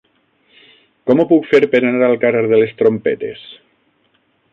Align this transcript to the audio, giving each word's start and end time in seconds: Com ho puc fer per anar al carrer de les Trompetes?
Com 1.09 1.19
ho 1.19 1.25
puc 1.31 1.45
fer 1.51 1.59
per 1.75 1.81
anar 1.89 2.07
al 2.07 2.17
carrer 2.23 2.41
de 2.53 2.61
les 2.63 2.73
Trompetes? 2.81 3.45